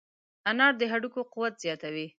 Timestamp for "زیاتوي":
1.63-2.07